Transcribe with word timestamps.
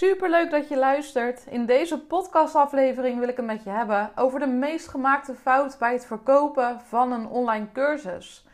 Super 0.00 0.30
leuk 0.30 0.50
dat 0.50 0.68
je 0.68 0.76
luistert. 0.76 1.46
In 1.46 1.66
deze 1.66 1.98
podcastaflevering 1.98 3.18
wil 3.18 3.28
ik 3.28 3.36
het 3.36 3.46
met 3.46 3.64
je 3.64 3.70
hebben 3.70 4.10
over 4.16 4.40
de 4.40 4.46
meest 4.46 4.88
gemaakte 4.88 5.34
fout 5.34 5.78
bij 5.78 5.92
het 5.92 6.06
verkopen 6.06 6.80
van 6.80 7.12
een 7.12 7.26
online 7.26 7.66
cursus. 7.72 8.46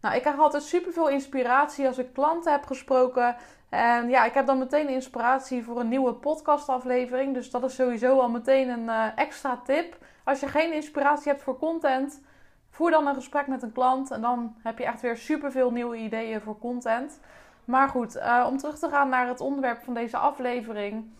Nou, 0.00 0.14
ik 0.14 0.20
krijg 0.20 0.38
altijd 0.38 0.62
super 0.62 0.92
veel 0.92 1.08
inspiratie 1.08 1.86
als 1.86 1.98
ik 1.98 2.12
klanten 2.12 2.52
heb 2.52 2.66
gesproken. 2.66 3.36
En 3.68 4.08
ja, 4.08 4.24
ik 4.24 4.34
heb 4.34 4.46
dan 4.46 4.58
meteen 4.58 4.88
inspiratie 4.88 5.64
voor 5.64 5.80
een 5.80 5.88
nieuwe 5.88 6.12
podcastaflevering. 6.12 7.34
Dus 7.34 7.50
dat 7.50 7.64
is 7.64 7.74
sowieso 7.74 8.18
al 8.18 8.30
meteen 8.30 8.68
een 8.68 8.84
uh, 8.84 9.04
extra 9.14 9.60
tip. 9.64 9.96
Als 10.24 10.40
je 10.40 10.48
geen 10.48 10.72
inspiratie 10.72 11.30
hebt 11.30 11.42
voor 11.42 11.58
content, 11.58 12.22
voer 12.70 12.90
dan 12.90 13.06
een 13.06 13.14
gesprek 13.14 13.46
met 13.46 13.62
een 13.62 13.72
klant. 13.72 14.10
En 14.10 14.20
dan 14.20 14.54
heb 14.62 14.78
je 14.78 14.84
echt 14.84 15.00
weer 15.00 15.16
super 15.16 15.52
veel 15.52 15.70
nieuwe 15.70 15.96
ideeën 15.96 16.40
voor 16.40 16.58
content. 16.58 17.20
Maar 17.68 17.88
goed, 17.88 18.16
uh, 18.16 18.46
om 18.48 18.58
terug 18.58 18.78
te 18.78 18.88
gaan 18.88 19.08
naar 19.08 19.28
het 19.28 19.40
onderwerp 19.40 19.82
van 19.82 19.94
deze 19.94 20.16
aflevering. 20.16 21.10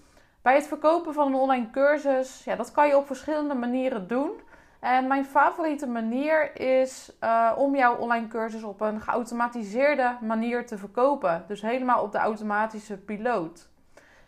Bij 0.43 0.55
het 0.55 0.67
verkopen 0.67 1.15
van 1.15 1.27
een 1.27 1.35
online 1.35 1.71
cursus, 1.71 2.45
ja, 2.45 2.57
dat 2.57 2.73
kan 2.73 2.89
je 2.89 2.97
op 2.97 3.07
verschillende 3.07 3.55
manieren 3.55 4.07
doen. 4.07 4.31
En 4.81 5.07
mijn 5.07 5.25
favoriete 5.25 5.87
manier 5.87 6.61
is 6.61 7.13
uh, 7.25 7.53
om 7.57 7.77
jouw 7.77 7.97
online 7.97 8.29
cursus 8.29 8.63
op 8.63 8.81
een 8.81 9.01
geautomatiseerde 9.01 10.17
manier 10.21 10.67
te 10.67 10.79
verkopen. 10.79 11.45
Dus 11.49 11.63
helemaal 11.63 12.03
op 12.03 12.13
de 12.13 12.19
automatische 12.19 12.97
piloot. 12.97 13.69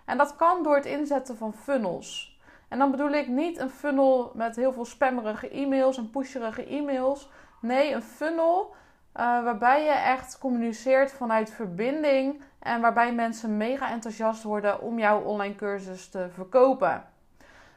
En 0.04 0.18
dat 0.18 0.36
kan 0.36 0.62
door 0.62 0.74
het 0.74 0.86
inzetten 0.86 1.36
van 1.36 1.54
funnels. 1.54 2.40
En 2.68 2.78
dan 2.78 2.90
bedoel 2.90 3.10
ik 3.10 3.28
niet 3.28 3.58
een 3.58 3.70
funnel 3.70 4.32
met 4.34 4.56
heel 4.56 4.72
veel 4.72 4.84
spammerige 4.84 5.48
e-mails 5.48 5.96
en 5.96 6.10
pusherige 6.10 6.66
e-mails. 6.66 7.30
Nee, 7.60 7.94
een 7.94 8.02
funnel 8.02 8.74
uh, 9.16 9.44
waarbij 9.44 9.84
je 9.84 9.90
echt 9.90 10.38
communiceert 10.38 11.12
vanuit 11.12 11.50
verbinding 11.50 12.42
en 12.58 12.80
waarbij 12.80 13.14
mensen 13.14 13.56
mega 13.56 13.90
enthousiast 13.90 14.42
worden 14.42 14.80
om 14.80 14.98
jouw 14.98 15.20
online 15.20 15.54
cursus 15.54 16.08
te 16.08 16.26
verkopen. 16.32 17.04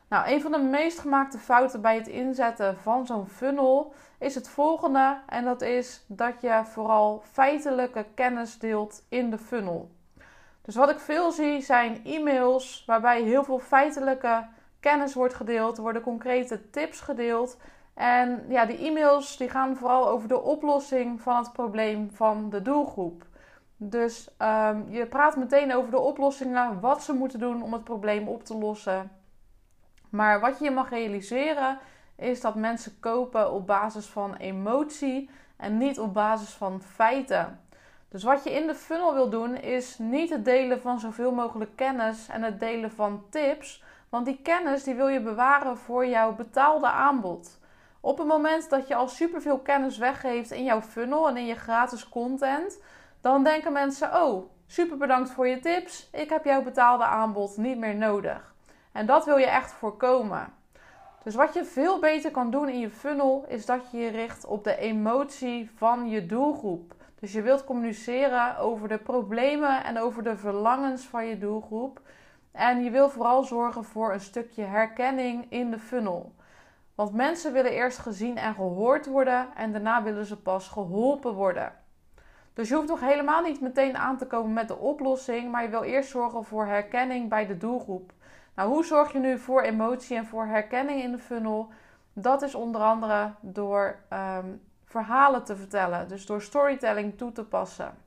Nou, 0.08 0.28
een 0.28 0.42
van 0.42 0.52
de 0.52 0.58
meest 0.58 1.00
gemaakte 1.00 1.38
fouten 1.38 1.82
bij 1.82 1.96
het 1.96 2.08
inzetten 2.08 2.78
van 2.78 3.06
zo'n 3.06 3.28
funnel 3.28 3.94
is 4.20 4.36
het 4.36 4.50
volgende. 4.50 5.18
En 5.28 5.44
dat 5.44 5.62
is 5.62 6.06
dat 6.08 6.42
je 6.42 6.62
vooral 6.64 7.24
feitelijke 7.32 8.06
kennis 8.16 8.60
deelt 8.60 9.06
in 9.10 9.30
de 9.30 9.38
funnel. 9.38 9.92
Dus 10.62 10.76
wat 10.76 10.90
ik 10.90 11.00
veel 11.00 11.32
zie 11.32 11.62
zijn 11.62 12.06
e-mails 12.06 12.84
waarbij 12.86 13.22
heel 13.22 13.44
veel 13.44 13.60
feitelijke 13.60 14.48
kennis 14.80 15.14
wordt 15.14 15.34
gedeeld. 15.34 15.78
Worden 15.78 16.02
concrete 16.02 16.70
tips 16.70 17.02
gedeeld. 17.02 17.58
En 17.94 18.46
ja, 18.48 18.66
die 18.66 18.78
e-mails 18.78 19.38
die 19.38 19.50
gaan 19.50 19.76
vooral 19.76 20.08
over 20.08 20.28
de 20.28 20.42
oplossing 20.42 21.22
van 21.22 21.38
het 21.38 21.54
probleem 21.54 22.12
van 22.12 22.50
de 22.50 22.62
doelgroep. 22.62 23.26
Dus 23.78 24.30
um, 24.40 24.86
je 24.90 25.06
praat 25.06 25.36
meteen 25.36 25.74
over 25.74 25.92
de 25.92 26.00
oplossingen, 26.00 26.80
wat 26.80 27.04
ze 27.04 27.14
moeten 27.14 27.40
doen 27.40 27.64
om 27.64 27.74
het 27.74 27.84
probleem 27.84 28.28
op 28.28 28.44
te 28.44 28.58
lossen. 28.58 29.12
Maar 30.10 30.40
wat 30.40 30.60
je 30.60 30.72
mag 30.72 30.90
realiseren 30.90 31.80
is 32.16 32.42
dat 32.42 32.56
mensen 32.56 33.00
kopen 33.00 33.52
op 33.52 33.68
basis 33.68 34.06
van 34.06 34.36
emotie 34.36 35.30
en 35.58 35.78
niet 35.78 36.00
op 36.00 36.14
basis 36.14 36.50
van 36.50 36.82
feiten. 36.82 37.60
Dus 38.10 38.24
wat 38.24 38.44
je 38.44 38.54
in 38.54 38.68
de 38.68 38.76
funnel 38.76 39.14
wil 39.14 39.30
doen 39.30 39.56
is 39.56 39.98
niet 39.98 40.30
het 40.30 40.46
delen 40.46 40.82
van 40.82 41.00
zoveel 41.00 41.32
mogelijk 41.32 41.76
kennis 41.76 42.28
en 42.28 42.44
het 42.44 42.60
delen 42.60 42.92
van 42.92 43.24
tips, 43.30 43.84
want 44.10 44.26
die 44.26 44.40
kennis 44.44 44.84
die 44.84 44.96
wil 44.96 45.08
je 45.08 45.22
bewaren 45.22 45.78
voor 45.78 46.06
jouw 46.06 46.36
betaalde 46.36 46.88
aanbod. 46.88 47.60
Op 48.06 48.18
het 48.18 48.28
moment 48.28 48.70
dat 48.70 48.88
je 48.88 48.96
al 48.96 49.08
superveel 49.08 49.60
kennis 49.60 49.98
weggeeft 49.98 50.52
in 50.52 50.64
jouw 50.64 50.82
funnel 50.82 51.28
en 51.28 51.38
in 51.38 51.46
je 51.46 51.56
gratis 51.56 52.10
content, 52.10 52.82
dan 53.22 53.44
denken 53.44 53.74
mensen: 53.74 54.24
Oh, 54.24 54.50
super 54.68 54.98
bedankt 54.98 55.30
voor 55.30 55.48
je 55.48 55.60
tips. 55.60 56.10
Ik 56.12 56.30
heb 56.30 56.46
jouw 56.46 56.64
betaalde 56.64 57.04
aanbod 57.04 57.58
niet 57.58 57.78
meer 57.78 57.96
nodig. 57.96 58.54
En 58.92 59.06
dat 59.06 59.26
wil 59.26 59.38
je 59.38 59.46
echt 59.46 59.72
voorkomen. 59.72 60.54
Dus 61.24 61.36
wat 61.36 61.54
je 61.54 61.66
veel 61.66 62.00
beter 62.00 62.32
kan 62.32 62.52
doen 62.52 62.70
in 62.70 62.80
je 62.80 62.90
funnel 62.90 63.46
is 63.48 63.66
dat 63.66 63.92
je 63.92 63.98
je 63.98 64.10
richt 64.10 64.46
op 64.46 64.64
de 64.64 64.78
emotie 64.78 65.72
van 65.76 66.10
je 66.10 66.26
doelgroep. 66.26 66.96
Dus 67.20 67.32
je 67.32 67.42
wilt 67.42 67.64
communiceren 67.64 68.58
over 68.58 68.88
de 68.88 68.98
problemen 68.98 69.84
en 69.84 70.00
over 70.00 70.24
de 70.24 70.38
verlangens 70.38 71.04
van 71.04 71.26
je 71.26 71.38
doelgroep. 71.38 72.02
En 72.52 72.84
je 72.84 72.90
wil 72.90 73.10
vooral 73.10 73.44
zorgen 73.44 73.84
voor 73.84 74.14
een 74.14 74.20
stukje 74.20 74.64
herkenning 74.64 75.46
in 75.50 75.72
de 75.72 75.80
funnel. 75.80 76.34
Want 76.96 77.14
mensen 77.14 77.54
willen 77.54 77.72
eerst 77.72 77.98
gezien 77.98 78.38
en 78.38 78.54
gehoord 78.54 79.06
worden 79.06 79.48
en 79.56 79.72
daarna 79.72 80.04
willen 80.04 80.26
ze 80.26 80.42
pas 80.42 80.68
geholpen 80.68 81.34
worden. 81.34 81.74
Dus 82.54 82.70
je 82.70 82.76
hoeft 82.76 82.88
nog 82.88 83.00
helemaal 83.00 83.42
niet 83.42 83.62
meteen 83.62 83.98
aan 83.98 84.18
te 84.18 84.28
komen 84.28 84.54
met 84.54 84.68
de 84.68 84.78
oplossing, 84.78 85.52
maar 85.52 85.64
je 85.64 85.70
wil 85.70 85.84
eerst 85.84 86.10
zorgen 86.10 86.44
voor 86.44 86.66
herkenning 86.66 87.30
bij 87.30 87.46
de 87.46 87.58
doelgroep. 87.58 88.12
Nou, 88.56 88.70
hoe 88.70 88.86
zorg 88.86 89.12
je 89.12 89.20
nu 89.20 89.38
voor 89.38 89.62
emotie 89.62 90.18
en 90.18 90.26
voor 90.26 90.46
herkenning 90.46 91.02
in 91.02 91.12
de 91.12 91.20
funnel? 91.20 91.70
Dat 92.14 92.42
is 92.42 92.56
onder 92.56 92.82
andere 92.82 93.32
door 93.42 94.00
um, 94.14 94.62
verhalen 94.86 95.44
te 95.44 95.56
vertellen, 95.56 96.08
dus 96.08 96.26
door 96.26 96.42
storytelling 96.42 97.18
toe 97.18 97.32
te 97.32 97.44
passen. 97.44 97.98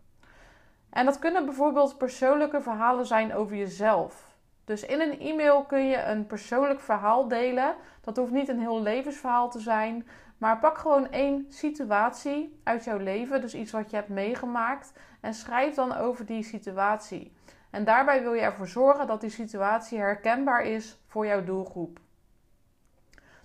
En 0.91 1.05
dat 1.05 1.19
kunnen 1.19 1.45
bijvoorbeeld 1.45 1.99
persoonlijke 1.99 2.61
verhalen 2.61 3.07
zijn 3.07 3.35
over 3.35 3.57
jezelf. 3.57 4.36
Dus 4.67 4.87
in 4.87 5.01
een 5.01 5.21
e-mail 5.21 5.63
kun 5.63 5.87
je 5.87 6.03
een 6.03 6.27
persoonlijk 6.27 6.81
verhaal 6.81 7.29
delen. 7.29 7.75
Dat 8.01 8.17
hoeft 8.17 8.33
niet 8.33 8.49
een 8.49 8.61
heel 8.61 8.83
levensverhaal 8.83 9.51
te 9.51 9.61
zijn. 9.61 10.09
Maar 10.39 10.59
pak 10.59 10.79
gewoon 10.79 11.11
één 11.11 11.47
situatie 11.49 12.61
uit 12.65 12.85
jouw 12.85 12.99
leven, 12.99 13.41
dus 13.41 13.55
iets 13.55 13.73
wat 13.73 13.91
je 13.91 13.97
hebt 13.97 14.09
meegemaakt, 14.09 14.93
en 15.21 15.35
schrijf 15.35 15.75
dan 15.75 15.97
over 15.97 16.27
die 16.27 16.43
situatie. 16.43 17.33
En 17.71 17.85
daarbij 17.85 18.23
wil 18.23 18.33
je 18.33 18.41
ervoor 18.41 18.69
zorgen 18.69 19.07
dat 19.07 19.21
die 19.21 19.31
situatie 19.31 19.99
herkenbaar 19.99 20.63
is 20.63 21.01
voor 21.07 21.27
jouw 21.27 21.45
doelgroep. 21.45 21.99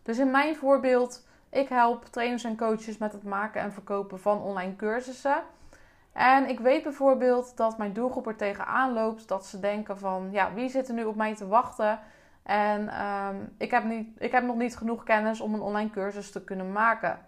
Dus 0.03 0.17
in 0.17 0.31
mijn 0.31 0.55
voorbeeld, 0.55 1.27
ik 1.49 1.69
help 1.69 2.05
trainers 2.05 2.43
en 2.43 2.57
coaches 2.57 2.97
met 2.97 3.11
het 3.11 3.23
maken 3.23 3.61
en 3.61 3.73
verkopen 3.73 4.19
van 4.19 4.41
online 4.41 4.75
cursussen. 4.75 5.43
En 6.13 6.49
ik 6.49 6.59
weet 6.59 6.83
bijvoorbeeld 6.83 7.57
dat 7.57 7.77
mijn 7.77 7.93
doelgroep 7.93 8.27
er 8.27 8.35
tegenaan 8.35 8.93
loopt 8.93 9.27
dat 9.27 9.45
ze 9.45 9.59
denken 9.59 9.97
van 9.97 10.29
ja, 10.31 10.53
wie 10.53 10.69
zit 10.69 10.87
er 10.87 10.93
nu 10.93 11.03
op 11.03 11.15
mij 11.15 11.35
te 11.35 11.47
wachten? 11.47 11.99
En 12.43 12.89
ehm, 12.89 13.35
ik, 13.57 13.71
heb 13.71 13.83
niet, 13.83 14.07
ik 14.17 14.31
heb 14.31 14.43
nog 14.43 14.55
niet 14.55 14.77
genoeg 14.77 15.03
kennis 15.03 15.41
om 15.41 15.53
een 15.53 15.61
online 15.61 15.89
cursus 15.89 16.31
te 16.31 16.43
kunnen 16.43 16.71
maken. 16.71 17.19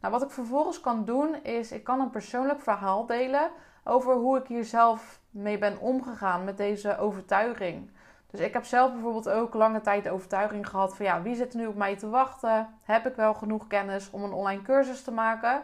Nou, 0.00 0.12
wat 0.12 0.22
ik 0.22 0.30
vervolgens 0.30 0.80
kan 0.80 1.04
doen 1.04 1.42
is 1.42 1.72
ik 1.72 1.84
kan 1.84 2.00
een 2.00 2.10
persoonlijk 2.10 2.60
verhaal 2.60 3.06
delen 3.06 3.50
over 3.84 4.14
hoe 4.14 4.38
ik 4.38 4.46
hier 4.46 4.64
zelf 4.64 5.20
mee 5.30 5.58
ben 5.58 5.80
omgegaan 5.80 6.44
met 6.44 6.56
deze 6.56 6.98
overtuiging. 6.98 7.90
Dus 8.30 8.40
ik 8.40 8.52
heb 8.52 8.64
zelf 8.64 8.92
bijvoorbeeld 8.92 9.28
ook 9.28 9.54
lange 9.54 9.80
tijd 9.80 10.04
de 10.04 10.10
overtuiging 10.10 10.68
gehad 10.68 10.96
van 10.96 11.06
ja, 11.06 11.22
wie 11.22 11.34
zit 11.34 11.52
er 11.52 11.58
nu 11.58 11.66
op 11.66 11.76
mij 11.76 11.96
te 11.96 12.08
wachten? 12.08 12.68
Heb 12.82 13.06
ik 13.06 13.14
wel 13.14 13.34
genoeg 13.34 13.66
kennis 13.66 14.10
om 14.10 14.22
een 14.22 14.32
online 14.32 14.62
cursus 14.62 15.02
te 15.02 15.12
maken? 15.12 15.62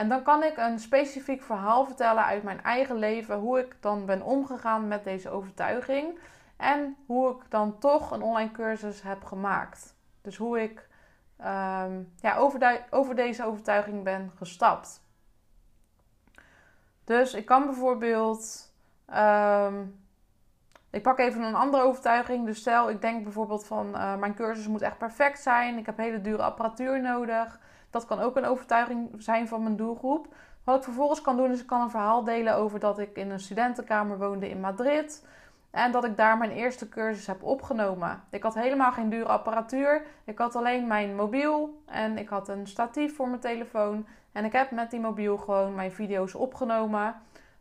En 0.00 0.08
dan 0.08 0.22
kan 0.22 0.42
ik 0.42 0.56
een 0.56 0.78
specifiek 0.78 1.42
verhaal 1.42 1.84
vertellen 1.84 2.24
uit 2.24 2.42
mijn 2.42 2.62
eigen 2.62 2.96
leven, 2.96 3.38
hoe 3.38 3.58
ik 3.58 3.76
dan 3.80 4.06
ben 4.06 4.22
omgegaan 4.22 4.88
met 4.88 5.04
deze 5.04 5.30
overtuiging 5.30 6.18
en 6.56 6.96
hoe 7.06 7.30
ik 7.30 7.50
dan 7.50 7.78
toch 7.78 8.10
een 8.10 8.22
online 8.22 8.50
cursus 8.50 9.02
heb 9.02 9.24
gemaakt. 9.24 9.94
Dus 10.22 10.36
hoe 10.36 10.60
ik 10.60 10.88
um, 11.38 12.12
ja, 12.20 12.36
over, 12.36 12.84
over 12.90 13.14
deze 13.14 13.44
overtuiging 13.44 14.04
ben 14.04 14.32
gestapt. 14.36 15.02
Dus 17.04 17.34
ik 17.34 17.46
kan 17.46 17.64
bijvoorbeeld. 17.66 18.72
Um, 19.14 20.04
ik 20.90 21.02
pak 21.02 21.18
even 21.18 21.42
een 21.42 21.54
andere 21.54 21.82
overtuiging. 21.82 22.46
Dus 22.46 22.58
stel, 22.58 22.90
ik 22.90 23.00
denk 23.00 23.22
bijvoorbeeld 23.22 23.66
van 23.66 23.86
uh, 23.94 24.16
mijn 24.16 24.34
cursus 24.34 24.66
moet 24.66 24.82
echt 24.82 24.98
perfect 24.98 25.40
zijn. 25.40 25.78
Ik 25.78 25.86
heb 25.86 25.96
hele 25.96 26.20
dure 26.20 26.42
apparatuur 26.42 27.00
nodig. 27.00 27.58
Dat 27.90 28.06
kan 28.06 28.20
ook 28.20 28.36
een 28.36 28.44
overtuiging 28.44 29.08
zijn 29.18 29.48
van 29.48 29.62
mijn 29.62 29.76
doelgroep. 29.76 30.34
Wat 30.64 30.76
ik 30.76 30.84
vervolgens 30.84 31.20
kan 31.20 31.36
doen 31.36 31.50
is 31.50 31.60
ik 31.60 31.66
kan 31.66 31.80
een 31.80 31.90
verhaal 31.90 32.24
delen 32.24 32.54
over 32.54 32.80
dat 32.80 32.98
ik 32.98 33.16
in 33.16 33.30
een 33.30 33.40
studentenkamer 33.40 34.18
woonde 34.18 34.48
in 34.48 34.60
Madrid. 34.60 35.26
En 35.70 35.92
dat 35.92 36.04
ik 36.04 36.16
daar 36.16 36.38
mijn 36.38 36.50
eerste 36.50 36.88
cursus 36.88 37.26
heb 37.26 37.42
opgenomen. 37.42 38.22
Ik 38.30 38.42
had 38.42 38.54
helemaal 38.54 38.92
geen 38.92 39.08
dure 39.08 39.28
apparatuur. 39.28 40.02
Ik 40.24 40.38
had 40.38 40.56
alleen 40.56 40.86
mijn 40.86 41.14
mobiel 41.14 41.82
en 41.86 42.18
ik 42.18 42.28
had 42.28 42.48
een 42.48 42.66
statief 42.66 43.16
voor 43.16 43.28
mijn 43.28 43.40
telefoon. 43.40 44.06
En 44.32 44.44
ik 44.44 44.52
heb 44.52 44.70
met 44.70 44.90
die 44.90 45.00
mobiel 45.00 45.36
gewoon 45.36 45.74
mijn 45.74 45.92
video's 45.92 46.34
opgenomen. 46.34 47.14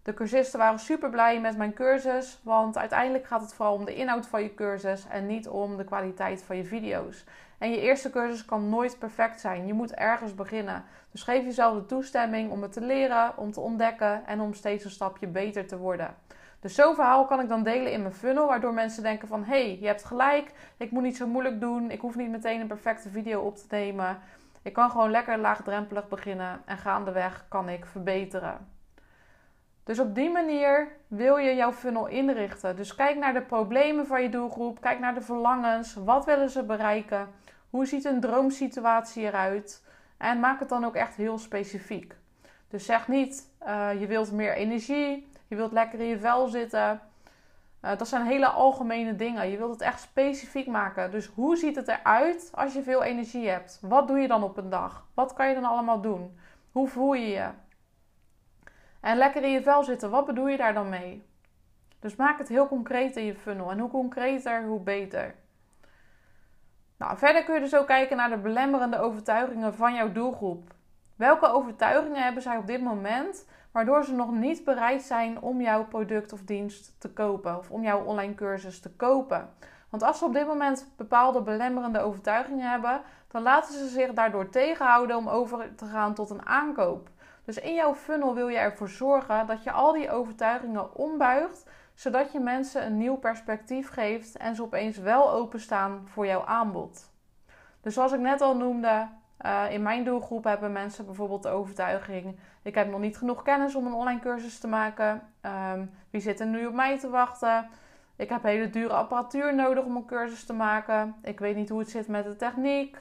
De 0.04 0.14
cursisten 0.14 0.60
waren 0.60 0.80
super 0.80 1.10
blij 1.10 1.42
met 1.42 1.58
mijn 1.58 1.74
cursus, 1.74 2.40
want 2.44 2.78
uiteindelijk 2.78 3.26
gaat 3.26 3.42
het 3.42 3.54
vooral 3.54 3.74
om 3.74 3.86
de 3.86 3.96
inhoud 3.96 4.28
van 4.28 4.42
je 4.42 4.54
cursus 4.54 5.08
en 5.08 5.26
niet 5.26 5.48
om 5.48 5.78
de 5.78 5.84
kwaliteit 5.84 6.44
van 6.44 6.58
je 6.58 6.66
video's. 6.66 7.26
En 7.60 7.72
je 7.72 7.80
eerste 7.80 8.10
cursus 8.10 8.46
kan 8.46 8.70
nooit 8.70 9.00
perfect 9.00 9.40
zijn. 9.40 9.68
Je 9.68 9.74
moet 9.74 9.94
ergens 9.94 10.36
beginnen. 10.36 10.84
Dus 11.12 11.24
geef 11.24 11.44
jezelf 11.44 11.76
de 11.76 11.86
toestemming 11.86 12.52
om 12.52 12.62
het 12.62 12.72
te 12.72 12.82
leren, 12.82 13.38
om 13.38 13.52
te 13.52 13.60
ontdekken 13.60 14.26
en 14.26 14.42
om 14.42 14.54
steeds 14.54 14.84
een 14.84 14.92
stapje 14.92 15.28
beter 15.28 15.68
te 15.68 15.78
worden. 15.78 16.16
Dus 16.60 16.76
zo'n 16.76 16.96
verhaal 16.96 17.26
kan 17.26 17.40
ik 17.40 17.48
dan 17.48 17.64
delen 17.64 17.92
in 17.92 18.02
mijn 18.02 18.14
funnel, 18.14 18.48
waardoor 18.48 18.74
mensen 18.74 19.04
denken 19.04 19.28
van... 19.28 19.44
hé, 19.44 19.64
hey, 19.64 19.78
je 19.80 19.88
hebt 19.88 20.06
gelijk, 20.06 20.52
ik 20.78 20.92
moet 20.92 21.04
niet 21.04 21.18
zo 21.18 21.28
moeilijk 21.28 21.60
doen, 21.60 21.92
ik 21.92 22.00
hoef 22.00 22.16
niet 22.16 22.30
meteen 22.30 22.62
een 22.62 22.68
perfecte 22.68 23.10
video 23.10 23.42
op 23.42 23.58
te 23.58 23.66
nemen. 23.70 24.20
Ik 24.62 24.74
kan 24.74 24.92
gewoon 24.92 25.12
lekker 25.12 25.38
laagdrempelig 25.38 26.08
beginnen 26.08 26.62
en 26.66 26.78
gaandeweg 26.78 27.46
kan 27.50 27.70
ik 27.70 27.86
verbeteren. 27.86 28.79
Dus 29.90 30.00
op 30.00 30.16
die 30.16 30.30
manier 30.30 30.88
wil 31.08 31.38
je 31.38 31.56
jouw 31.56 31.72
funnel 31.72 32.08
inrichten. 32.08 32.76
Dus 32.76 32.96
kijk 32.96 33.18
naar 33.18 33.34
de 33.34 33.42
problemen 33.42 34.08
van 34.08 34.22
je 34.22 34.30
doelgroep, 34.30 34.82
kijk 34.82 35.00
naar 35.00 35.14
de 35.14 35.22
verlangens, 35.22 35.94
wat 35.94 36.26
willen 36.26 36.50
ze 36.50 36.64
bereiken, 36.64 37.28
hoe 37.70 37.86
ziet 37.86 38.06
een 38.06 38.20
droomsituatie 38.20 39.24
eruit 39.24 39.84
en 40.18 40.40
maak 40.40 40.60
het 40.60 40.70
dan 40.70 40.86
ook 40.86 40.96
echt 40.96 41.16
heel 41.16 41.38
specifiek. 41.38 42.16
Dus 42.68 42.86
zeg 42.86 43.08
niet, 43.08 43.52
uh, 43.68 43.90
je 44.00 44.08
wilt 44.08 44.32
meer 44.32 44.54
energie, 44.54 45.28
je 45.48 45.56
wilt 45.56 45.72
lekker 45.72 46.00
in 46.00 46.08
je 46.08 46.20
vel 46.20 46.48
zitten. 46.48 47.02
Uh, 47.82 47.98
dat 47.98 48.08
zijn 48.08 48.26
hele 48.26 48.48
algemene 48.48 49.16
dingen. 49.16 49.50
Je 49.50 49.58
wilt 49.58 49.72
het 49.72 49.82
echt 49.82 50.02
specifiek 50.02 50.68
maken. 50.68 51.12
Dus 51.12 51.26
hoe 51.26 51.56
ziet 51.56 51.76
het 51.76 51.88
eruit 51.88 52.52
als 52.54 52.74
je 52.74 52.84
veel 52.84 53.04
energie 53.04 53.50
hebt? 53.50 53.80
Wat 53.82 54.08
doe 54.08 54.20
je 54.20 54.28
dan 54.28 54.44
op 54.44 54.58
een 54.58 54.70
dag? 54.70 55.06
Wat 55.14 55.34
kan 55.34 55.48
je 55.48 55.54
dan 55.54 55.66
allemaal 55.66 56.02
doen? 56.02 56.40
Hoe 56.72 56.88
voel 56.88 57.14
je 57.14 57.28
je? 57.28 57.50
En 59.01 59.18
lekker 59.18 59.44
in 59.44 59.51
je 59.51 59.62
vel 59.62 59.84
zitten, 59.84 60.10
wat 60.10 60.25
bedoel 60.25 60.48
je 60.48 60.57
daar 60.57 60.74
dan 60.74 60.90
mee? 60.90 61.28
Dus 62.00 62.16
maak 62.16 62.38
het 62.38 62.48
heel 62.48 62.68
concreet 62.68 63.16
in 63.16 63.25
je 63.25 63.36
funnel. 63.36 63.72
En 63.72 63.80
hoe 63.80 63.90
concreter, 63.90 64.63
hoe 64.63 64.80
beter. 64.80 65.36
Nou, 66.98 67.18
verder 67.18 67.44
kun 67.44 67.54
je 67.54 67.60
dus 67.60 67.75
ook 67.75 67.88
kijken 67.88 68.18
naar 68.18 68.30
de 68.30 68.38
belemmerende 68.38 69.00
overtuigingen 69.00 69.75
van 69.75 69.94
jouw 69.94 70.12
doelgroep. 70.12 70.74
Welke 71.16 71.48
overtuigingen 71.48 72.24
hebben 72.24 72.42
zij 72.42 72.57
op 72.57 72.68
dit 72.68 72.81
moment 72.81 73.48
waardoor 73.72 74.04
ze 74.04 74.13
nog 74.13 74.31
niet 74.31 74.63
bereid 74.63 75.02
zijn 75.02 75.42
om 75.42 75.62
jouw 75.62 75.86
product 75.86 76.34
of 76.34 76.42
dienst 76.42 76.95
te 77.00 77.13
kopen 77.13 77.57
of 77.57 77.72
om 77.72 77.84
jouw 77.84 78.04
online 78.04 78.36
cursus 78.36 78.80
te 78.80 78.92
kopen? 78.92 79.50
Want 79.90 80.04
als 80.04 80.18
ze 80.18 80.25
op 80.25 80.34
dit 80.34 80.48
moment 80.48 80.94
bepaalde 80.98 81.42
belemmerende 81.42 82.00
overtuigingen 82.00 82.69
hebben, 82.69 83.02
dan 83.28 83.42
laten 83.42 83.74
ze 83.74 83.88
zich 83.88 84.13
daardoor 84.13 84.50
tegenhouden 84.50 85.18
om 85.18 85.30
over 85.30 85.75
te 85.75 85.86
gaan 85.86 86.13
tot 86.13 86.30
een 86.30 86.45
aankoop. 86.45 87.10
Dus 87.50 87.60
in 87.60 87.74
jouw 87.74 87.96
funnel 87.96 88.36
wil 88.36 88.48
je 88.48 88.57
ervoor 88.57 88.90
zorgen 88.90 89.48
dat 89.48 89.63
je 89.63 89.72
al 89.72 89.94
die 89.94 90.12
overtuigingen 90.12 90.96
ombuigt, 90.96 91.66
zodat 91.94 92.31
je 92.31 92.40
mensen 92.40 92.86
een 92.86 92.98
nieuw 92.98 93.16
perspectief 93.16 93.90
geeft 93.90 94.38
en 94.38 94.56
ze 94.56 94.62
opeens 94.62 94.98
wel 94.98 95.31
openstaan 95.31 96.01
voor 96.06 96.25
jouw 96.25 96.46
aanbod. 96.46 97.12
Dus 97.81 97.94
zoals 97.94 98.12
ik 98.12 98.19
net 98.19 98.42
al 98.42 98.57
noemde, 98.57 99.07
uh, 99.46 99.72
in 99.72 99.81
mijn 99.81 100.04
doelgroep 100.04 100.44
hebben 100.44 100.72
mensen 100.72 101.06
bijvoorbeeld 101.06 101.44
de 101.44 101.50
overtuiging: 101.50 102.40
ik 102.62 102.75
heb 102.75 102.90
nog 102.90 103.00
niet 103.00 103.18
genoeg 103.18 103.42
kennis 103.42 103.75
om 103.75 103.86
een 103.86 103.94
online 103.94 104.19
cursus 104.19 104.60
te 104.60 104.68
maken. 104.68 105.22
Um, 105.74 105.92
wie 106.10 106.22
zit 106.22 106.40
er 106.40 106.48
nu 106.48 106.66
op 106.66 106.74
mij 106.74 107.00
te 107.00 107.10
wachten? 107.10 107.69
Ik 108.16 108.30
heb 108.30 108.44
hele 108.44 108.69
dure 108.69 108.94
apparatuur 108.94 109.56
nodig 109.56 109.84
om 109.84 109.95
een 109.95 110.06
cursus 110.06 110.45
te 110.45 110.54
maken. 110.54 111.16
Ik 111.22 111.40
weet 111.40 111.56
niet 111.56 111.69
hoe 111.69 111.80
het 111.80 111.90
zit 111.90 112.07
met 112.07 112.24
de 112.24 112.36
techniek. 112.36 112.98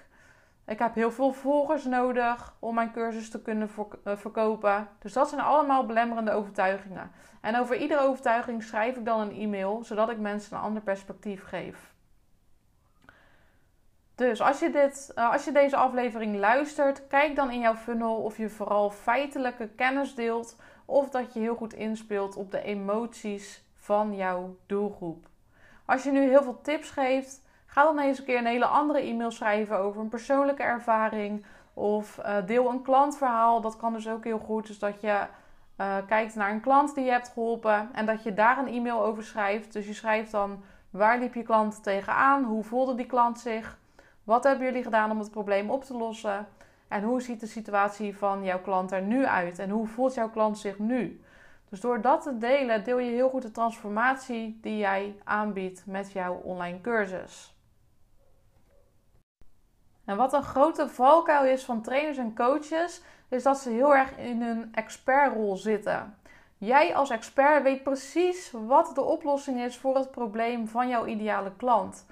Ik 0.68 0.78
heb 0.78 0.94
heel 0.94 1.10
veel 1.10 1.32
volgers 1.32 1.84
nodig 1.84 2.54
om 2.58 2.74
mijn 2.74 2.92
cursus 2.92 3.30
te 3.30 3.42
kunnen 3.42 3.70
eh, 4.02 4.16
verkopen. 4.16 4.88
Dus 4.98 5.12
dat 5.12 5.28
zijn 5.28 5.40
allemaal 5.40 5.86
belemmerende 5.86 6.32
overtuigingen. 6.32 7.10
En 7.40 7.56
over 7.56 7.76
iedere 7.76 8.00
overtuiging 8.00 8.62
schrijf 8.62 8.96
ik 8.96 9.04
dan 9.04 9.20
een 9.20 9.32
e-mail, 9.32 9.84
zodat 9.84 10.10
ik 10.10 10.18
mensen 10.18 10.56
een 10.56 10.62
ander 10.62 10.82
perspectief 10.82 11.44
geef. 11.44 11.94
Dus 14.14 14.40
als 14.40 14.60
je, 14.60 14.70
dit, 14.70 15.12
eh, 15.14 15.32
als 15.32 15.44
je 15.44 15.52
deze 15.52 15.76
aflevering 15.76 16.36
luistert, 16.36 17.06
kijk 17.06 17.36
dan 17.36 17.50
in 17.50 17.60
jouw 17.60 17.76
funnel 17.76 18.16
of 18.16 18.36
je 18.36 18.48
vooral 18.48 18.90
feitelijke 18.90 19.68
kennis 19.68 20.14
deelt 20.14 20.56
of 20.84 21.10
dat 21.10 21.32
je 21.32 21.40
heel 21.40 21.56
goed 21.56 21.74
inspeelt 21.74 22.36
op 22.36 22.50
de 22.50 22.62
emoties 22.62 23.64
van 23.74 24.16
jouw 24.16 24.56
doelgroep. 24.66 25.26
Als 25.84 26.02
je 26.02 26.10
nu 26.10 26.28
heel 26.28 26.42
veel 26.42 26.60
tips 26.60 26.90
geeft, 26.90 27.42
Ga 27.70 27.82
dan 27.82 27.98
eens 27.98 28.18
een 28.18 28.24
keer 28.24 28.38
een 28.38 28.46
hele 28.46 28.66
andere 28.66 29.00
e-mail 29.00 29.30
schrijven 29.30 29.78
over 29.78 30.00
een 30.00 30.08
persoonlijke 30.08 30.62
ervaring. 30.62 31.44
Of 31.74 32.18
uh, 32.18 32.36
deel 32.46 32.70
een 32.70 32.82
klantverhaal. 32.82 33.60
Dat 33.60 33.76
kan 33.76 33.92
dus 33.92 34.08
ook 34.08 34.24
heel 34.24 34.38
goed. 34.38 34.66
Dus 34.66 34.78
dat 34.78 35.00
je 35.00 35.26
uh, 35.80 35.96
kijkt 36.06 36.34
naar 36.34 36.50
een 36.50 36.60
klant 36.60 36.94
die 36.94 37.04
je 37.04 37.10
hebt 37.10 37.28
geholpen. 37.28 37.88
En 37.92 38.06
dat 38.06 38.22
je 38.22 38.34
daar 38.34 38.58
een 38.58 38.68
e-mail 38.68 39.04
over 39.04 39.22
schrijft. 39.22 39.72
Dus 39.72 39.86
je 39.86 39.94
schrijft 39.94 40.30
dan 40.30 40.62
waar 40.90 41.18
liep 41.18 41.34
je 41.34 41.42
klant 41.42 41.82
tegenaan? 41.82 42.44
Hoe 42.44 42.64
voelde 42.64 42.94
die 42.94 43.06
klant 43.06 43.38
zich? 43.38 43.78
Wat 44.24 44.44
hebben 44.44 44.66
jullie 44.66 44.82
gedaan 44.82 45.10
om 45.10 45.18
het 45.18 45.30
probleem 45.30 45.70
op 45.70 45.84
te 45.84 45.96
lossen? 45.96 46.46
En 46.88 47.02
hoe 47.02 47.22
ziet 47.22 47.40
de 47.40 47.46
situatie 47.46 48.16
van 48.16 48.44
jouw 48.44 48.60
klant 48.60 48.92
er 48.92 49.02
nu 49.02 49.26
uit? 49.26 49.58
En 49.58 49.70
hoe 49.70 49.86
voelt 49.86 50.14
jouw 50.14 50.30
klant 50.30 50.58
zich 50.58 50.78
nu? 50.78 51.20
Dus 51.68 51.80
door 51.80 52.00
dat 52.00 52.22
te 52.22 52.38
delen, 52.38 52.84
deel 52.84 52.98
je 52.98 53.10
heel 53.10 53.28
goed 53.28 53.42
de 53.42 53.50
transformatie 53.50 54.58
die 54.62 54.76
jij 54.76 55.16
aanbiedt 55.24 55.86
met 55.86 56.12
jouw 56.12 56.34
online 56.34 56.80
cursus. 56.80 57.57
En 60.08 60.16
wat 60.16 60.32
een 60.32 60.42
grote 60.42 60.88
valkuil 60.88 61.44
is 61.44 61.64
van 61.64 61.82
trainers 61.82 62.16
en 62.16 62.34
coaches, 62.34 63.02
is 63.28 63.42
dat 63.42 63.58
ze 63.58 63.70
heel 63.70 63.94
erg 63.94 64.16
in 64.16 64.42
hun 64.42 64.68
expertrol 64.74 65.56
zitten. 65.56 66.14
Jij 66.58 66.94
als 66.94 67.10
expert 67.10 67.62
weet 67.62 67.82
precies 67.82 68.52
wat 68.66 68.94
de 68.94 69.02
oplossing 69.02 69.60
is 69.60 69.76
voor 69.76 69.96
het 69.96 70.10
probleem 70.10 70.68
van 70.68 70.88
jouw 70.88 71.06
ideale 71.06 71.52
klant. 71.56 72.06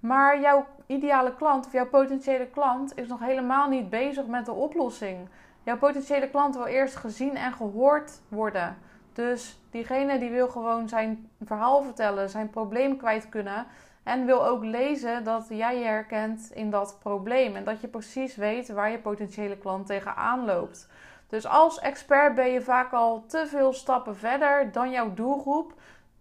Maar 0.00 0.40
jouw 0.40 0.66
ideale 0.86 1.34
klant 1.34 1.66
of 1.66 1.72
jouw 1.72 1.88
potentiële 1.88 2.46
klant 2.46 2.98
is 2.98 3.08
nog 3.08 3.20
helemaal 3.20 3.68
niet 3.68 3.90
bezig 3.90 4.26
met 4.26 4.44
de 4.44 4.52
oplossing. 4.52 5.28
Jouw 5.62 5.78
potentiële 5.78 6.30
klant 6.30 6.54
wil 6.54 6.66
eerst 6.66 6.96
gezien 6.96 7.36
en 7.36 7.52
gehoord 7.52 8.20
worden. 8.28 8.78
Dus 9.12 9.60
diegene 9.70 10.18
die 10.18 10.30
wil 10.30 10.48
gewoon 10.48 10.88
zijn 10.88 11.30
verhaal 11.44 11.82
vertellen, 11.82 12.30
zijn 12.30 12.50
probleem 12.50 12.96
kwijt 12.96 13.28
kunnen. 13.28 13.66
En 14.02 14.26
wil 14.26 14.46
ook 14.46 14.64
lezen 14.64 15.24
dat 15.24 15.46
jij 15.48 15.78
je 15.78 15.84
herkent 15.84 16.50
in 16.54 16.70
dat 16.70 16.96
probleem. 16.98 17.56
En 17.56 17.64
dat 17.64 17.80
je 17.80 17.88
precies 17.88 18.36
weet 18.36 18.68
waar 18.68 18.90
je 18.90 18.98
potentiële 18.98 19.58
klant 19.58 19.86
tegenaan 19.86 20.44
loopt. 20.44 20.88
Dus 21.26 21.46
als 21.46 21.78
expert 21.78 22.34
ben 22.34 22.50
je 22.50 22.60
vaak 22.60 22.92
al 22.92 23.24
te 23.26 23.46
veel 23.46 23.72
stappen 23.72 24.16
verder 24.16 24.72
dan 24.72 24.90
jouw 24.90 25.14
doelgroep. 25.14 25.72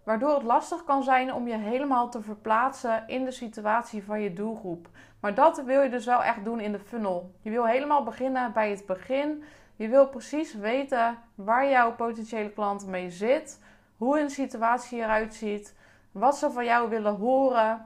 Waardoor 0.04 0.34
het 0.34 0.44
lastig 0.44 0.84
kan 0.84 1.04
zijn 1.04 1.34
om 1.34 1.48
je 1.48 1.58
helemaal 1.58 2.10
te 2.10 2.22
verplaatsen 2.22 3.04
in 3.08 3.26
de 3.26 3.32
situatie 3.32 4.04
van 4.04 4.22
je 4.22 4.34
doelgroep. 4.34 4.88
Maar 5.20 5.34
dat 5.34 5.64
wil 5.64 5.82
je 5.82 5.90
dus 5.90 6.06
wel 6.06 6.24
echt 6.24 6.44
doen 6.44 6.60
in 6.60 6.72
de 6.72 6.80
funnel. 6.80 7.32
Je 7.42 7.50
wil 7.50 7.66
helemaal 7.66 8.04
beginnen 8.04 8.54
bij 8.54 8.70
het 8.70 8.86
begin. 8.86 9.44
Je 9.76 9.88
wil 9.88 10.08
precies 10.08 10.54
weten 10.56 11.18
waar 11.36 11.70
jouw 11.70 11.96
potentiële 11.96 12.52
klant 12.52 12.88
mee 12.88 13.10
zit. 13.10 13.60
Hoe 13.98 14.18
hun 14.18 14.30
situatie 14.30 15.00
eruit 15.00 15.34
ziet 15.34 15.76
wat 16.12 16.38
ze 16.38 16.52
van 16.52 16.66
jou 16.66 16.90
willen 16.90 17.16
horen. 17.16 17.86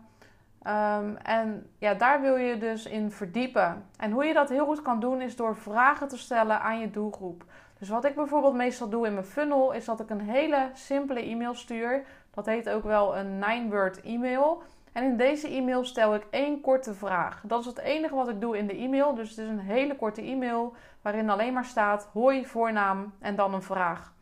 Ehm, 0.62 1.16
en 1.16 1.70
ja, 1.78 1.94
daar 1.94 2.22
wil 2.22 2.36
je 2.36 2.58
dus 2.58 2.86
in 2.86 3.12
verdiepen. 3.12 3.86
En 3.98 4.12
hoe 4.12 4.26
je 4.26 4.34
dat 4.34 4.50
heel 4.50 4.66
goed 4.66 4.82
kan 4.82 5.00
doen, 5.00 5.22
is 5.22 5.36
door 5.36 5.56
vragen 5.56 6.08
te 6.08 6.18
stellen 6.18 6.62
aan 6.62 6.80
je 6.80 6.92
doelgroep. 6.92 7.44
Dus 7.80 7.90
wat 7.90 8.06
ik 8.06 8.16
bijvoorbeeld 8.16 8.54
meestal 8.54 8.90
doe 8.90 9.08
in 9.08 9.14
mijn 9.14 9.26
funnel, 9.26 9.72
is 9.72 9.86
dat 9.86 10.00
ik 10.00 10.10
een 10.10 10.22
hele 10.22 10.70
simpele 10.74 11.22
e-mail 11.22 11.54
stuur. 11.54 12.04
Dat 12.34 12.46
heet 12.46 12.70
ook 12.70 12.84
wel 12.84 13.18
een 13.18 13.44
9-word 13.68 14.02
e-mail. 14.02 14.64
En 14.92 15.04
in 15.04 15.18
deze 15.18 15.48
e-mail 15.48 15.84
stel 15.84 16.16
ik 16.16 16.28
één 16.30 16.62
korte 16.62 16.94
vraag. 16.94 17.42
Dat 17.44 17.60
is 17.60 17.66
het 17.66 17.78
enige 17.78 18.16
wat 18.16 18.30
ik 18.30 18.42
doe 18.42 18.58
in 18.58 18.68
de 18.68 18.76
e-mail. 18.76 19.16
Dus 19.16 19.30
het 19.30 19.38
is 19.38 19.48
een 19.48 19.60
hele 19.60 19.96
korte 19.96 20.22
e-mail 20.22 20.76
waarin 21.02 21.30
alleen 21.30 21.54
maar 21.54 21.66
staat 21.66 22.10
hoi, 22.14 22.46
voornaam 22.46 23.14
en 23.20 23.36
dan 23.36 23.54
een 23.54 23.62
vraag. 23.62 24.15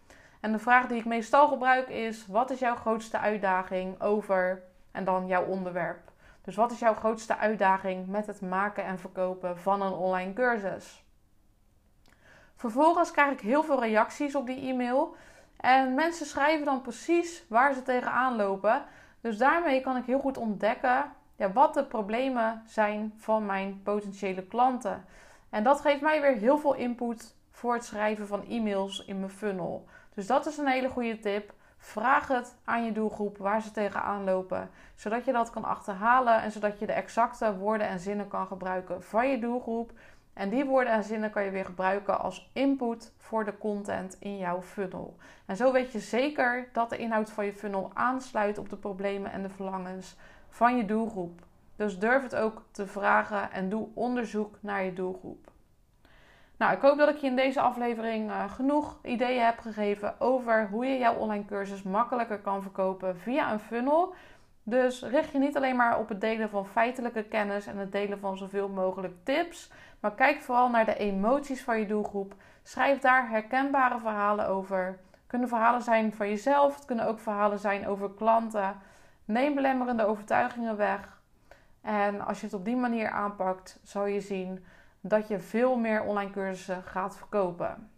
En 0.44 0.52
de 0.52 0.60
vraag 0.60 0.88
die 0.88 0.98
ik 0.98 1.06
meestal 1.06 1.48
gebruik 1.48 1.90
is: 1.90 2.28
wat 2.28 2.50
is 2.50 2.60
jouw 2.60 2.76
grootste 2.76 3.20
uitdaging 3.20 4.02
over 4.02 4.64
en 4.92 5.04
dan 5.04 5.28
jouw 5.28 5.46
onderwerp? 5.46 6.12
Dus 6.42 6.56
wat 6.56 6.72
is 6.72 6.80
jouw 6.80 6.94
grootste 6.94 7.38
uitdaging 7.38 8.08
met 8.08 8.28
het 8.28 8.42
maken 8.42 8.86
en 8.86 9.00
verkopen 9.00 9.60
van 9.60 9.82
een 9.82 9.92
online 9.92 10.34
cursus? 10.34 11.04
Vervolgens 12.56 13.12
krijg 13.12 13.32
ik 13.32 13.40
heel 13.40 13.64
veel 13.64 13.80
reacties 13.80 14.36
op 14.36 14.46
die 14.46 14.70
e-mail. 14.70 15.16
En 15.58 15.94
mensen 15.94 16.26
schrijven 16.26 16.66
dan 16.66 16.82
precies 16.82 17.46
waar 17.48 17.74
ze 17.74 17.82
tegenaan 17.82 18.36
lopen. 18.36 18.84
Dus 19.22 19.38
daarmee 19.38 19.82
kan 19.82 19.98
ik 19.98 20.06
heel 20.06 20.20
goed 20.20 20.38
ontdekken 20.38 21.12
ja, 21.36 21.52
wat 21.52 21.74
de 21.74 21.86
problemen 21.86 22.64
zijn 22.66 23.14
van 23.18 23.46
mijn 23.46 23.82
potentiële 23.84 24.44
klanten. 24.44 25.06
En 25.50 25.64
dat 25.64 25.82
geeft 25.82 26.02
mij 26.02 26.22
weer 26.22 26.36
heel 26.36 26.58
veel 26.58 26.74
input 26.74 27.36
voor 27.52 27.74
het 27.74 27.86
schrijven 27.86 28.28
van 28.28 28.46
e-mails 28.48 29.06
in 29.06 29.20
mijn 29.20 29.32
funnel. 29.32 29.88
Dus 30.16 30.28
dat 30.28 30.46
is 30.46 30.58
een 30.58 30.68
hele 30.68 30.90
goede 30.90 31.20
tip. 31.20 31.54
Vraag 31.78 32.28
het 32.28 32.56
aan 32.64 32.86
je 32.86 32.92
doelgroep 32.92 33.38
waar 33.38 33.62
ze 33.62 33.72
tegenaan 33.72 34.24
lopen, 34.24 34.70
zodat 34.96 35.26
je 35.26 35.32
dat 35.32 35.50
kan 35.50 35.64
achterhalen 35.64 36.42
en 36.42 36.52
zodat 36.52 36.80
je 36.80 36.86
de 36.86 36.94
exacte 36.94 37.58
woorden 37.58 37.88
en 37.88 38.00
zinnen 38.00 38.28
kan 38.28 38.48
gebruiken 38.48 39.04
van 39.04 39.30
je 39.30 39.40
doelgroep. 39.40 39.92
En 40.34 40.50
die 40.50 40.66
woorden 40.66 40.94
en 40.94 41.04
zinnen 41.04 41.32
kan 41.32 41.44
je 41.44 41.52
weer 41.52 41.66
gebruiken 41.66 42.20
als 42.20 42.50
input 42.54 43.14
voor 43.18 43.46
de 43.46 43.58
content 43.58 44.18
in 44.20 44.38
jouw 44.38 44.62
funnel. 44.62 45.18
En 45.46 45.56
zo 45.56 45.72
weet 45.72 45.92
je 45.92 46.00
zeker 46.00 46.70
dat 46.74 46.90
de 46.90 46.98
inhoud 46.98 47.32
van 47.32 47.46
je 47.46 47.54
funnel 47.54 47.92
aansluit 47.94 48.58
op 48.58 48.70
de 48.70 48.78
problemen 48.78 49.32
en 49.32 49.42
de 49.42 49.50
verlangens 49.50 50.16
van 50.50 50.78
je 50.78 50.86
doelgroep. 50.86 51.42
Dus 51.76 52.00
durf 52.00 52.24
het 52.24 52.36
ook 52.36 52.64
te 52.72 52.88
vragen 52.88 53.52
en 53.52 53.70
doe 53.70 53.88
onderzoek 53.94 54.58
naar 54.60 54.84
je 54.84 54.94
doelgroep. 54.94 55.52
Nou, 56.64 56.76
ik 56.76 56.82
hoop 56.82 56.98
dat 56.98 57.10
ik 57.10 57.18
je 57.18 57.28
in 57.28 57.36
deze 57.36 57.62
aflevering 57.62 58.30
uh, 58.30 58.52
genoeg 58.52 58.98
ideeën 59.02 59.44
heb 59.44 59.60
gegeven 59.60 60.20
over 60.20 60.68
hoe 60.72 60.86
je 60.86 60.98
jouw 60.98 61.16
online 61.16 61.46
cursus 61.46 61.84
makkelijker 61.84 62.40
kan 62.40 62.62
verkopen 62.62 63.18
via 63.18 63.52
een 63.52 63.60
funnel. 63.60 64.14
Dus 64.64 65.02
richt 65.02 65.32
je 65.32 65.40
niet 65.40 65.58
alleen 65.58 65.76
maar 65.76 66.00
op 66.00 66.10
het 66.10 66.22
delen 66.22 66.50
van 66.50 66.66
feitelijke 66.66 67.24
kennis 67.24 67.68
en 67.68 67.78
het 67.78 67.92
delen 67.92 68.20
van 68.20 68.38
zoveel 68.38 68.70
mogelijk 68.70 69.14
tips, 69.24 69.72
maar 70.00 70.14
kijk 70.14 70.42
vooral 70.42 70.70
naar 70.70 70.86
de 70.86 70.98
emoties 70.98 71.64
van 71.64 71.80
je 71.80 71.86
doelgroep. 71.86 72.34
Schrijf 72.62 73.00
daar 73.00 73.30
herkenbare 73.30 74.00
verhalen 74.00 74.48
over. 74.48 75.00
kunnen 75.28 75.48
verhalen 75.48 75.82
zijn 75.82 76.14
van 76.14 76.30
jezelf, 76.30 76.76
het 76.76 76.86
kunnen 76.86 77.08
ook 77.08 77.20
verhalen 77.20 77.60
zijn 77.60 77.88
over 77.88 78.10
klanten. 78.12 78.76
Neem 79.26 79.56
belemmerende 79.56 80.06
overtuigingen 80.06 80.78
weg. 80.78 81.22
En 81.82 82.22
als 82.22 82.40
je 82.40 82.46
het 82.46 82.56
op 82.56 82.66
die 82.66 82.76
manier 82.76 83.10
aanpakt, 83.10 83.80
zal 83.84 84.06
je 84.06 84.22
zien 84.22 84.66
dat 85.06 85.28
je 85.28 85.40
veel 85.40 85.76
meer 85.76 86.04
online 86.04 86.32
cursussen 86.32 86.84
gaat 86.84 87.18
verkopen. 87.18 87.90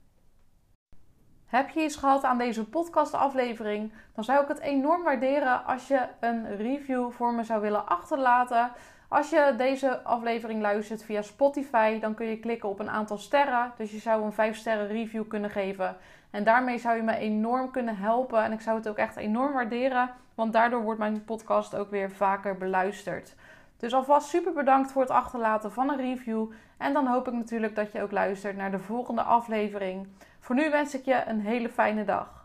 Heb 1.46 1.70
je 1.70 1.84
iets 1.84 1.96
gehad 1.96 2.24
aan 2.24 2.38
deze 2.38 2.70
podcastaflevering? 2.70 3.94
Dan 4.14 4.24
zou 4.24 4.42
ik 4.42 4.48
het 4.48 4.60
enorm 4.60 5.04
waarderen 5.04 5.66
als 5.66 5.88
je 5.88 6.08
een 6.20 6.56
review 6.56 7.12
voor 7.12 7.34
me 7.34 7.44
zou 7.44 7.62
willen 7.62 7.88
achterlaten. 7.88 8.72
Als 9.08 9.30
je 9.30 9.54
deze 9.58 10.04
aflevering 10.04 10.62
luistert 10.62 11.04
via 11.04 11.22
Spotify, 11.22 12.00
dan 12.00 12.14
kun 12.14 12.26
je 12.26 12.40
klikken 12.40 12.70
op 12.70 12.80
een 12.80 12.90
aantal 12.90 13.18
sterren. 13.18 13.72
Dus 13.78 13.92
je 13.92 14.00
zou 14.00 14.24
een 14.24 14.34
5 14.34 14.58
sterren 14.58 14.88
review 14.88 15.28
kunnen 15.28 15.50
geven. 15.50 15.98
En 16.32 16.44
daarmee 16.44 16.78
zou 16.78 16.96
je 16.96 17.04
me 17.04 17.16
enorm 17.16 17.72
kunnen 17.72 17.98
helpen. 17.98 18.44
En 18.44 18.52
ik 18.52 18.62
zou 18.62 18.78
het 18.78 18.88
ook 18.88 18.98
echt 18.98 19.16
enorm 19.16 19.54
waarderen, 19.54 20.10
want 20.36 20.54
daardoor 20.54 20.82
wordt 20.82 21.00
mijn 21.00 21.24
podcast 21.24 21.76
ook 21.76 21.90
weer 21.90 22.12
vaker 22.12 22.58
beluisterd. 22.58 23.36
Dus 23.78 23.94
alvast 23.94 24.28
super 24.28 24.54
bedankt 24.54 24.92
voor 24.92 25.02
het 25.02 25.12
achterlaten 25.12 25.72
van 25.72 25.90
een 25.90 25.98
review. 25.98 26.52
En 26.78 26.94
dan 26.94 27.08
hoop 27.08 27.28
ik 27.28 27.34
natuurlijk 27.34 27.76
dat 27.76 27.92
je 27.92 28.02
ook 28.02 28.12
luistert 28.12 28.58
naar 28.58 28.72
de 28.72 28.80
volgende 28.80 29.22
aflevering. 29.22 30.08
Voor 30.40 30.56
nu 30.56 30.70
wens 30.70 30.96
ik 30.96 31.06
je 31.06 31.24
een 31.26 31.40
hele 31.40 31.70
fijne 31.70 32.06
dag. 32.06 32.45